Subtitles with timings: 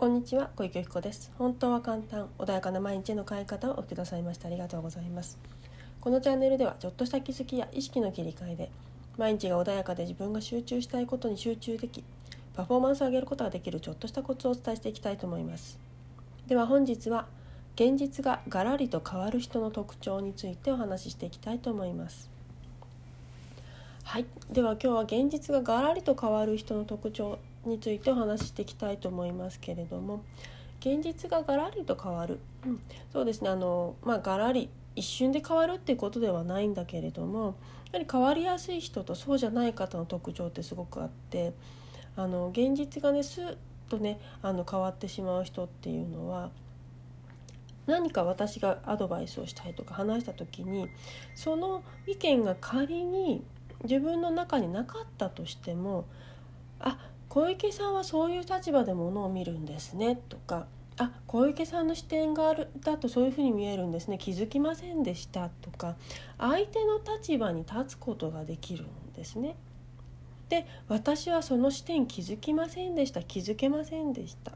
[0.00, 1.30] こんにちは小池由紀子です。
[1.36, 5.38] 本当は簡単穏やかな毎日の変え方をおくださいましてありがとうございます。
[6.00, 8.70] このチャンネルではちょっとした気づきや意識の切り替えで
[9.18, 12.02] 毎日が穏やかで自分が集中したいことに集中でき
[12.54, 15.78] パフォーマンスを上げることができるちょっとしたコツをお伝えしていきたいと思います。
[16.46, 17.26] では本日は
[17.74, 22.30] 現実がガラリと変わる人の特徴についてお話ししていきたいと思います。
[24.10, 24.26] はい。
[24.50, 30.24] では今日は現実がガラリと変わる人の特徴についてお話ししていきたいと思いますけれども。
[30.80, 32.80] 現実がガラリと変わる、うん、
[33.12, 33.50] そうですね。
[33.50, 37.54] あの、まあ、ガラリ一瞬で変わるっていうことではないんだけれども
[37.92, 41.52] やはり変わりやすい人とそうじゃない方の特徴ってすごくあって
[42.16, 43.56] あの現実がねスッ
[43.88, 46.50] とねあの変わってしまう人っていうのは
[47.86, 50.88] 何か私がアドバイスをしたいとか話した時に
[51.36, 53.44] その意見が仮に
[53.84, 56.06] 自分の中になかったとしても
[56.78, 56.98] あ
[57.28, 60.66] 小池さんはそういう立場でものを見るんですねとか
[60.98, 65.96] あ小池さんの視点があるだとそういうふうに見えるんですね気づきませんでしたとか
[66.38, 69.56] 相手の立場に立つことができるんですね。
[70.48, 74.54] で私はその視点気づきませんでした気づけませんでしたっ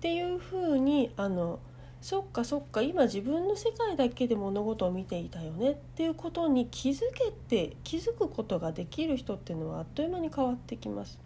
[0.00, 1.58] ていうふうにあの
[2.06, 11.18] そっかそっか今自分の世界だけで物事を見ていたよねっていうことに気づけて気づくことができる人っていうのはあっという間に変わってきます。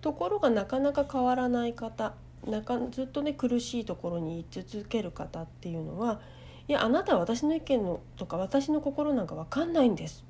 [0.00, 6.20] ところがなかなか変わらない方なかずっとね苦しいところに居続ける方っていうのは
[6.66, 10.24] いやあなたは私の意見のとか私の心なんか分かんないんです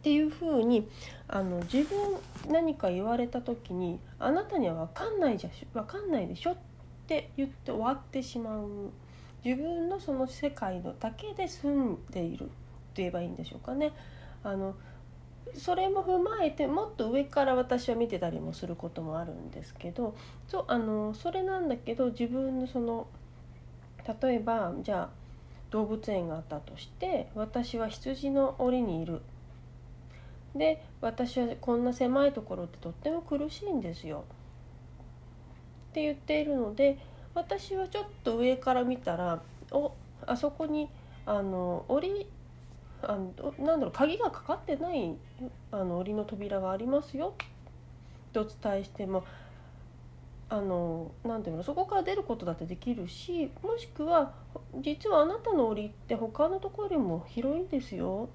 [0.00, 0.88] っていうふうに
[1.28, 1.96] あの自分
[2.50, 6.56] 何か言われた時にあなたには分かんないじゃ分かんないでしょ
[7.08, 8.68] って言って終わってしまう。
[9.42, 12.52] 自分のその世界のだけで住んでいると
[12.96, 13.92] 言えばいいんでしょうかね。
[14.44, 14.74] あの
[15.54, 20.14] それも踏まえてもっと上から私は見てたりもすることもあるんですけど
[20.46, 23.06] そあのそれなんだけど自分のその
[24.22, 25.08] 例えばじゃあ
[25.70, 29.22] 動物園があったとして私は羊の檻にいる。
[30.54, 34.24] で私はこんな狭いところってとっても苦しいんですよ。
[35.90, 36.98] って言っているので
[37.34, 39.92] 私はちょっと上から見たらお
[40.26, 40.88] あそこに
[41.26, 42.26] あの檻
[43.02, 45.14] あのなんだろう鍵がかかってない
[45.70, 47.34] あの檻の扉がありますよ。
[48.32, 49.24] とお伝えしても
[50.50, 54.32] あのなんていうのそこから出ることだってできるしもしくは
[54.80, 58.28] 実はあなたの檻って他のところよりも広いんですよ。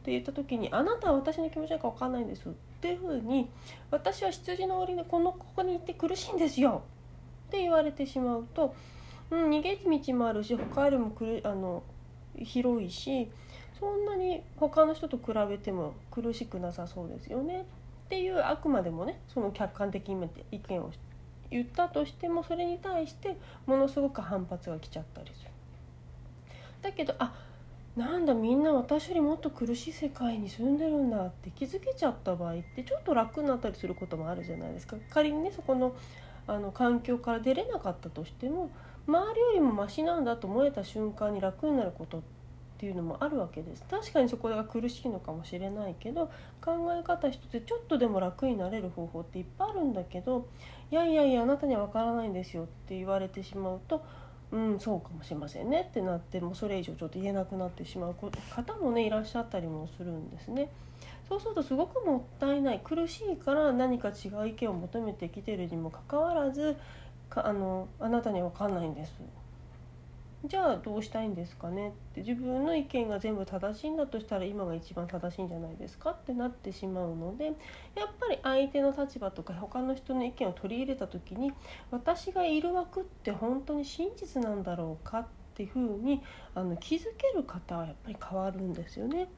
[0.00, 2.48] って言った時にあなたは私の気持ちなんか分かんないんです。
[2.48, 3.48] っていうふうに
[3.90, 6.82] 私は羊の檻でこのここに行って苦しいんですよ。
[7.50, 8.76] って言われてしまうと、
[9.32, 11.82] うん、逃げ道もあるし他よりもくるあの
[12.38, 13.28] 広いし
[13.78, 17.62] そんなに他の人と比べても苦しくなさそうですよね
[18.04, 20.92] っていうあくまでもねその客観的に意見を
[21.50, 23.36] 言ったとしてもそれに対して
[23.66, 25.50] ものすごく反発が来ちゃったりする。
[26.82, 27.34] だけどあ
[27.96, 35.94] なんだみんな私よりもっと苦しい世界に住んでるんだって気づけちゃった場合ってちょっと楽になったりすることもあるじゃないですか仮にねそこの
[36.50, 38.70] あの環境から出れなかったとしても
[39.06, 42.22] 周りよりもマシなんだと思えた瞬間に楽になることっ
[42.78, 46.30] ていうのもあるわけです確かにそこが苦しいのかもしれないけど
[46.60, 50.48] 考え方一つでちょっとでも楽になれる方法っていっぱいあるんだけど
[50.90, 54.02] いやいやいやあなたには分からないんですよって言われてしまうと
[54.50, 60.70] うんそうかもしれませんねってなってもそれ以上ちょっと言えなくなってしまう方もねいらっしゃったりもするんですね。
[61.30, 66.76] そうするとすごくもったいない苦しいから何か違う意見を求めてきてるにもかかわらず
[67.30, 69.14] あのあなたには分かんないんです
[70.44, 77.54] じゃあどうしたいんですかねって自分の意見が全部正しいんだとしたら今が一番正しいんじゃないですかってなってしまうのでやっ
[78.18, 81.52] ぱり相手の立場とか他の人の意見を取り入れた時に
[81.92, 86.22] 私がいる枠って本当に真実なんだろうかっていうふうに
[86.56, 89.28] あの気づける方はやっぱり変わるんですよね。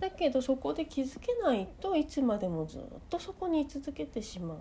[0.00, 4.58] だけどそこで気づけないといつまでもずっとそこに居続けてしまう。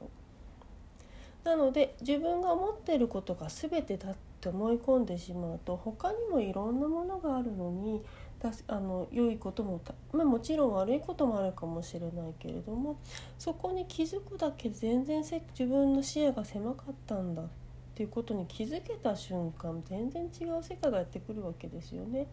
[1.43, 8.03] なので自分が思っていることが全てだって思い込んでしまうと他にもいろんなものがあるのに
[8.67, 9.81] あの良いことも、
[10.11, 12.99] まあ、もちろん悪いこともあるかもしれないけれども
[13.39, 17.47] そこに気づくだけで全然自分の視野が狭かったんだっ
[17.95, 22.27] ていうことに気づけた瞬間全然違う世界がやってくるわけですよね。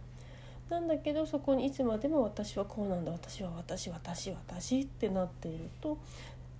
[0.70, 5.98] なんだけどそこにいつまでも私はこうなんだ私は私私私ってなっていると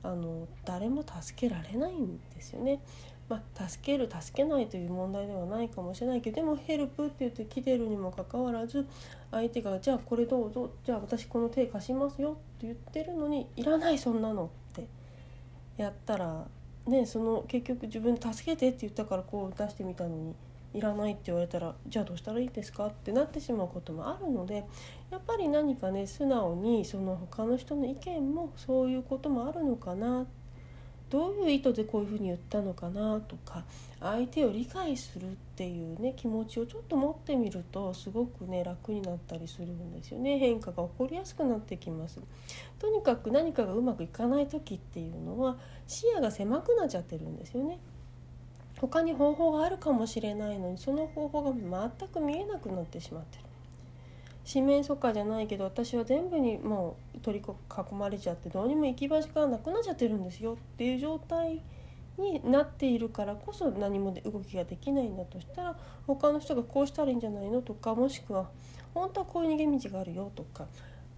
[0.02, 2.80] あの誰も助けられないんですよね。
[3.28, 8.86] まあ、助ける助けないという問題ではないかもしれないけどでもヘルプって言って来てるにもかかわらず
[9.30, 14.86] 相手が「じゃあこれどうぞじゃあ私この手貸しますよ」って言ってるのに「いらないそんなの」って
[15.78, 16.46] やったら
[16.86, 20.34] ねその結局自分助けてって言ったからこう出してみたのに
[20.74, 22.86] いらないって言われたらじゃあどうしたらいいですか？
[22.86, 24.64] ってなってしまうこともあるので
[25.10, 30.26] やっぱり何かね素直にその他の人の意見もそういうこともあるのかな。
[31.10, 33.62] どういう意図でこういうふうに言ったのかなとか
[34.00, 40.38] 相手を理解するっていうね気持ちをちょっと持ってみるとすごくね楽になったりするんですよね。
[40.38, 42.18] 変化が起こりやすくなってきます。
[42.80, 45.56] とにかく何かがうまくいかない時っていうのは
[45.86, 47.78] 視野が狭くなっちゃってるんですよね。
[48.80, 53.44] 他に方法があるかもしれないのにその方法が全く見えなくなってしまってる
[54.44, 61.62] 四面楚歌じゃないけど私は全部にもう取り囲まれちゃってどうにも行き場所がなくなっちゃってるんですよっていう状態
[62.18, 65.76] になっているからこそ何も動きができないんだとしたら
[66.06, 68.50] 他の人がこうしたらいいんじゃないのとかもしくは
[68.92, 70.66] 本当はこういう逃げ道があるよとか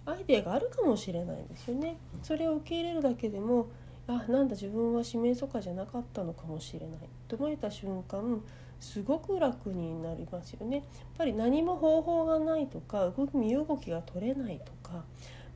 [0.07, 1.97] アイデアがあるかもしれないんですよね。
[2.23, 3.67] それを受け入れるだけでも
[4.09, 8.41] あなんだ自分は指名とかじゃなかったのかもしれないと思えた瞬間
[8.79, 10.77] すごく楽になりますよね。
[10.77, 10.85] やっ
[11.17, 15.05] ぱり何も方法がないとか身動きが取れないとか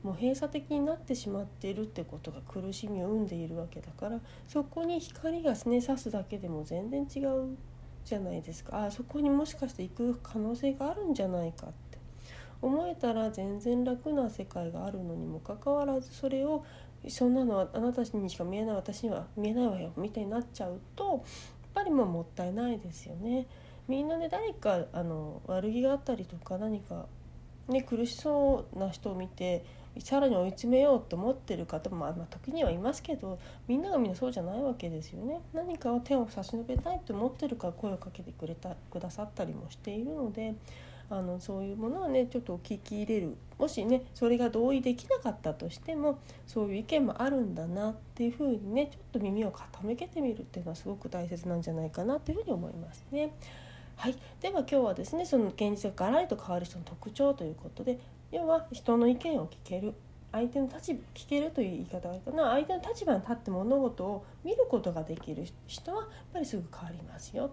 [0.03, 7.55] もう閉鎖的になってしまっているってことが苦しみを生んでいるわけだからそこに光がすね刺すだけでも全然違う
[8.03, 11.90] じゃないですかあそこにもしかして行く可能性があるんじゃないかって
[12.61, 16.63] 思えたら全然楽な世界があるのにもかかわらずそれを
[17.07, 21.21] そんなのはあなたにしか見えない私には見えないわよみたいになっちゃうとやっ
[21.73, 23.47] ぱりもうもったいないですよね。
[23.87, 27.07] みんなで誰かあの悪気があったりとか何か、
[27.67, 29.65] ね、苦しそうな人を見て
[29.99, 35.41] さらに追い詰めようと思ってる方も、まあ、まあ、時にはいますけどみんながみんなそうじゃないわけですよね。
[35.53, 40.53] 何かを手を差し伸べたいと思ってるから声をかけてくれたくださったりもしているので
[41.11, 53.33] あのそういうものはねちょっと聞き入れるもしねそれが同意できなかったとしてもそういう意見もあるんだなっていうふうにねちょっと耳を傾けてみるっていうのはすごく大切なんじゃないかなというふうに思いますね。
[53.97, 57.99] はい、では今日はですねその現実がガラリと変わる人の特徴ということで
[58.31, 59.93] 要は人の意見を聞ける
[60.31, 67.51] 相手の立場聞けるという言い方がいいかな相手の立場に立って物事を見ることができる人はやっぱりすぐ変わりますよ。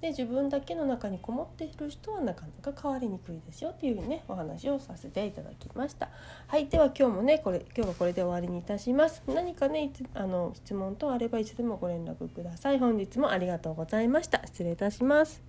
[0.00, 6.08] で自分だけの中にこもっている人はなかなか変わりにくいですよっていうねお話をさせていただきました。
[6.46, 9.22] はいでは今日もねこれ今日はこれで終わりにいたします。
[9.26, 12.78] 何かねあの質問等あればいつでもご連絡ください。
[12.78, 14.40] 本日もありがとうございました。
[14.46, 15.47] 失礼いたします。